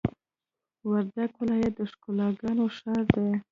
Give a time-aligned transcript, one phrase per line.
[0.89, 3.29] وردګ ولایت د ښکلاګانو ښار دی!